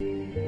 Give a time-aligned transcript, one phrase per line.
[0.00, 0.47] 嗯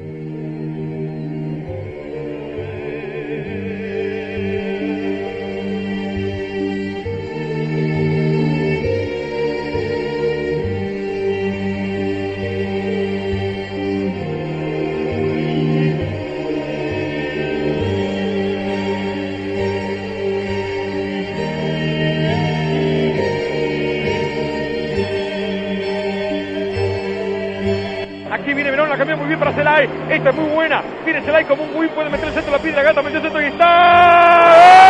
[29.79, 30.83] Esta es muy buena.
[31.05, 33.23] Viene Celay como un win, puede meter el centro, la pide la gata, metió el
[33.23, 34.80] centro y está.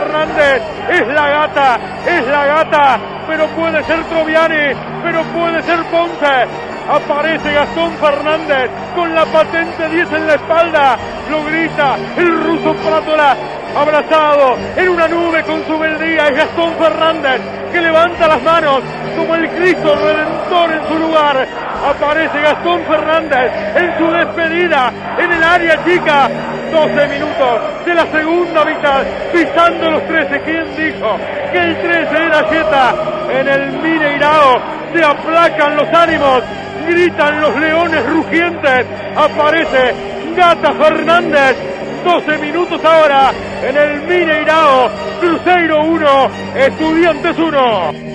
[0.00, 2.98] Fernández, es la gata, es la gata,
[3.28, 6.48] pero puede ser Troviani, pero puede ser Ponce.
[6.88, 10.96] Aparece Gastón Fernández con la patente 10 en la espalda,
[11.30, 13.36] lo grita el ruso Prátola,
[13.76, 18.80] abrazado en una nube con su beldía, es Gastón Fernández que levanta las manos
[19.16, 21.46] como el Cristo Redentor en su lugar.
[21.86, 26.30] Aparece Gastón Fernández en su despedida en el área chica.
[26.70, 30.40] 12 minutos de la segunda mitad, pisando los 13.
[30.42, 31.16] ¿Quién dijo
[31.52, 32.94] que el 13 era Jeta?
[33.30, 34.60] En el Mineirao
[34.92, 36.42] se aplacan los ánimos,
[36.88, 38.86] gritan los leones rugientes.
[39.16, 39.94] Aparece
[40.36, 41.56] Gata Fernández
[42.04, 43.32] 12 minutos ahora
[43.62, 44.90] en el Mineirao.
[45.20, 48.09] Cruzeiro 1, Estudiantes 1.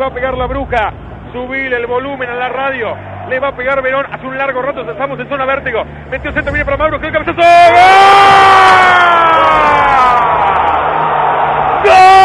[0.00, 0.92] Va a pegar la bruja.
[1.32, 2.96] Subir el volumen a la radio.
[3.28, 4.06] Le va a pegar Verón.
[4.10, 5.84] Hace un largo rato estamos en zona vértigo.
[6.10, 6.98] Metió centro, viene para Mauro.
[6.98, 7.36] Que el cabezazo.
[7.36, 7.44] ¡Gol!
[11.84, 12.20] ¡Gol!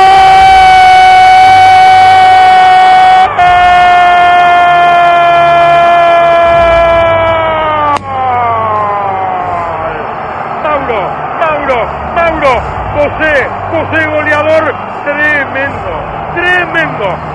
[12.95, 14.73] José, José goleador.
[15.03, 15.91] Tremendo,
[16.33, 17.34] tremendo.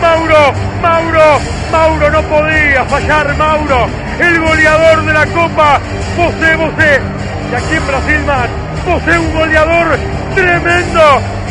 [0.00, 1.40] Mauro, Mauro,
[1.70, 3.86] Mauro no podía fallar Mauro,
[4.18, 5.80] el goleador de la Copa.
[6.16, 7.00] José, José,
[7.50, 8.20] y aquí en Brasil
[8.84, 9.98] José un goleador
[10.34, 11.02] tremendo.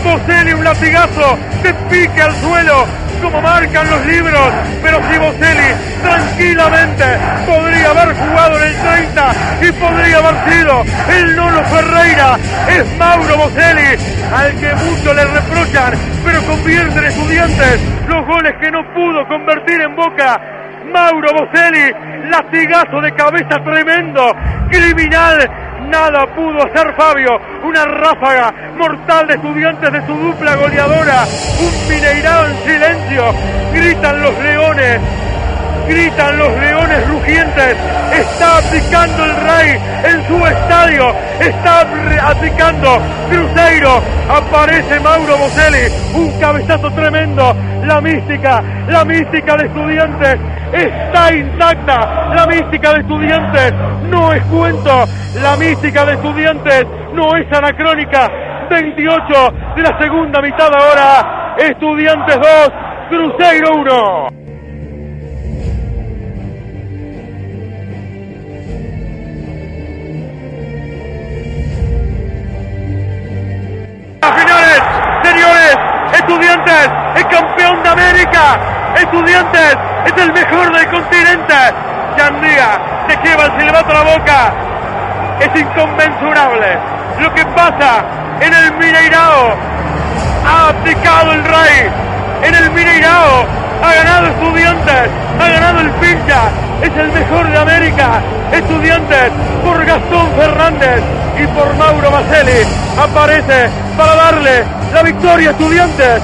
[0.04, 2.86] Boselli un latigazo de pique al suelo,
[3.24, 4.54] como marcan los libros.
[4.84, 5.74] Pero si Boselli
[6.04, 7.04] tranquilamente
[7.46, 12.38] podría haber jugado en el 30 y podría haber sido el Nono Ferreira,
[12.70, 13.98] es Mauro Boselli,
[14.32, 19.82] al que mucho le reprochan, pero convierte en estudiantes los goles que no pudo convertir
[19.82, 20.40] en boca.
[20.94, 21.92] Mauro Boselli,
[22.30, 24.36] latigazo de cabeza tremendo,
[24.70, 31.26] criminal, nada pudo hacer Fabio, una ráfaga mortal de estudiantes de su dupla goleadora,
[31.60, 33.34] un Mineirao en silencio,
[33.74, 35.02] gritan los leones,
[35.88, 37.78] gritan los leones rugientes,
[38.14, 41.82] está aplicando el rey en su estadio, está
[42.30, 50.40] aplicando Cruzeiro, aparece Mauro Boselli, un cabezazo tremendo, la mística, la mística de estudiantes
[50.74, 53.74] está intacta, la mística de estudiantes.
[54.10, 55.06] No es cuento,
[55.42, 58.30] la mística de estudiantes no es anacrónica,
[58.70, 62.72] 28 de la segunda mitad ahora, estudiantes 2,
[63.10, 64.46] Cruzeiro 1.
[75.24, 75.78] Señores,
[76.14, 78.60] estudiantes, el campeón de América,
[78.96, 81.54] estudiantes, es el mejor del continente.
[82.18, 84.54] Chandía se lleva el silbato a la boca,
[85.40, 86.78] es inconmensurable.
[87.20, 88.04] Lo que pasa
[88.40, 89.56] en el Mineirao,
[90.46, 91.90] ha aplicado el rey,
[92.44, 93.46] en el Mineirao,
[93.84, 95.10] ha ganado estudiantes,
[95.40, 96.50] ha ganado el pincha,
[96.82, 98.22] es el mejor de América.
[98.52, 99.32] Estudiantes
[99.64, 101.02] por Gastón Fernández
[101.38, 102.66] y por Mauro Maselli
[102.98, 104.64] aparece para darle
[104.94, 106.22] la victoria a Estudiantes.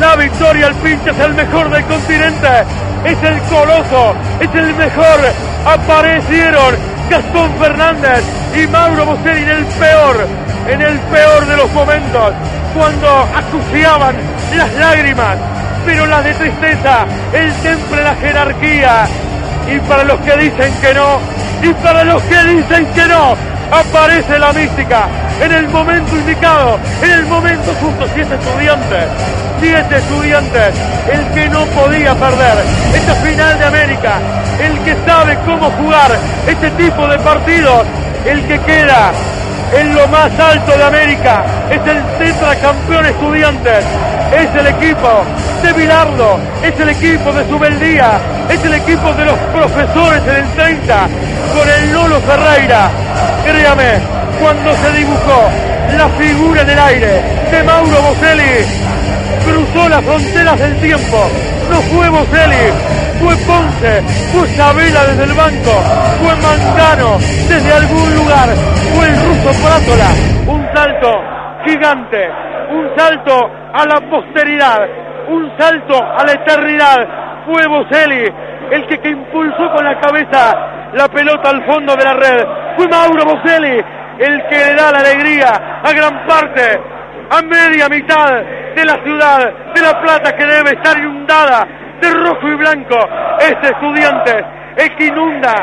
[0.00, 2.48] La victoria al pinche es el mejor del continente.
[3.04, 5.20] Es el coloso, es el mejor.
[5.66, 6.74] Aparecieron
[7.10, 8.24] Gastón Fernández
[8.54, 10.26] y Mauro Boselli en el peor,
[10.68, 12.32] en el peor de los momentos,
[12.74, 14.16] cuando acuciaban
[14.56, 15.36] las lágrimas,
[15.84, 19.06] pero las de tristeza, el temple la jerarquía.
[19.70, 21.18] Y para los que dicen que no,
[21.62, 23.36] y para los que dicen que no,
[23.70, 25.08] aparece la mística
[25.42, 28.96] en el momento indicado, en el momento justo, si es estudiante,
[29.60, 30.60] si es estudiante,
[31.12, 32.58] el que no podía perder
[32.94, 34.18] esta final de América,
[34.60, 36.10] el que sabe cómo jugar
[36.46, 37.86] este tipo de partidos,
[38.26, 39.12] el que queda
[39.76, 43.84] en lo más alto de América, es el tetracampeón estudiantes,
[44.38, 45.24] es el equipo
[45.62, 48.18] de Bilardo, es el equipo de Subeldía,
[48.48, 51.08] es el equipo de los profesores en el 30,
[51.54, 52.90] con el Lolo Ferreira.
[53.44, 54.00] Créame,
[54.40, 55.50] cuando se dibujó
[55.96, 58.66] la figura en el aire de Mauro Boselli,
[59.64, 61.16] cruzó las fronteras del tiempo.
[61.70, 62.70] No fue Boselli,
[63.20, 64.02] fue Ponce,
[64.32, 65.72] fue Sabela desde el banco,
[66.20, 67.18] fue Mangano
[67.48, 68.48] desde algún lugar,
[68.94, 70.10] fue el ruso Prátola.
[70.46, 71.10] Un salto
[71.64, 72.30] gigante,
[72.70, 74.80] un salto a la posteridad,
[75.28, 77.08] un salto a la eternidad.
[77.46, 78.24] Fue Boselli
[78.70, 80.56] el que, que impulsó con la cabeza
[80.94, 82.46] la pelota al fondo de la red.
[82.76, 83.82] Fue Mauro Boselli
[84.18, 86.80] el que le da la alegría a gran parte,
[87.30, 91.66] a media mitad de la ciudad de La Plata que debe estar inundada
[92.00, 92.96] de rojo y blanco.
[93.40, 94.44] Este estudiante,
[94.76, 95.54] el que inunda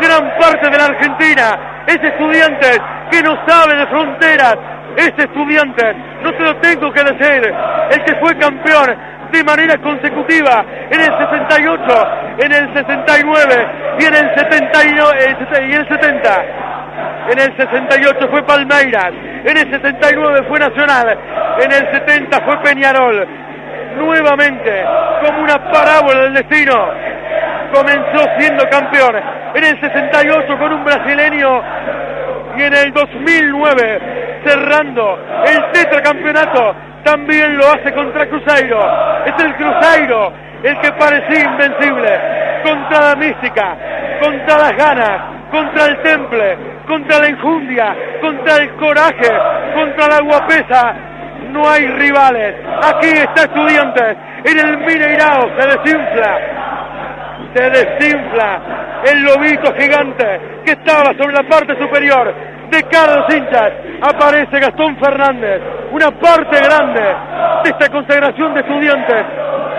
[0.00, 2.68] gran parte de la Argentina, ese estudiante
[3.10, 4.56] que no sabe de fronteras,
[4.96, 7.54] ese estudiante, no te lo tengo que decir,
[7.90, 8.96] el que fue campeón
[9.30, 13.68] de manera consecutiva en el 68, en el 69
[14.00, 15.36] y en el 79
[15.68, 16.44] y el 70.
[17.30, 19.12] En el 68 fue Palmeiras,
[19.44, 21.18] en el 69 fue Nacional,
[21.60, 23.26] en el 70 fue Peñarol.
[23.96, 24.84] Nuevamente,
[25.24, 26.88] como una parábola del destino,
[27.72, 29.16] comenzó siendo campeón.
[29.54, 31.62] En el 68 con un brasileño
[32.56, 36.74] y en el 2009 cerrando el tetracampeonato
[37.04, 38.80] también lo hace contra Cruzeiro.
[39.24, 40.32] Es el Cruzeiro
[40.62, 42.20] el que parecía invencible
[42.64, 43.76] contra la mística,
[44.20, 45.20] contra las ganas,
[45.50, 46.58] contra el temple,
[46.88, 49.30] contra la injundia, contra el coraje,
[49.74, 50.94] contra la guapesa.
[51.52, 52.56] No hay rivales.
[52.82, 54.16] Aquí está Estudiantes.
[54.44, 56.38] En el Mineirao se desinfla.
[57.54, 58.60] Se desinfla
[59.06, 62.34] el lobito gigante que estaba sobre la parte superior
[62.70, 63.72] de cada hinchas.
[64.02, 65.62] Aparece Gastón Fernández.
[65.92, 67.02] Una parte grande
[67.64, 69.24] de esta consagración de Estudiantes.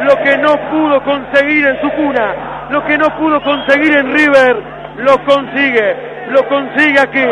[0.03, 2.67] Lo que no pudo conseguir en su cuna.
[2.69, 4.57] Lo que no pudo conseguir en River.
[4.97, 7.25] Lo consigue lo consigue aquí,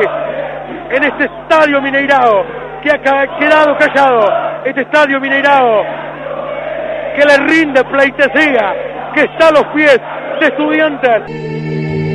[0.90, 2.46] en este estadio Mineirao,
[2.82, 4.30] que ha quedado callado,
[4.66, 5.84] este estadio Mineirao,
[7.16, 8.74] que le rinde pleitesía,
[9.14, 10.00] que está a los pies
[10.40, 12.07] de estudiantes.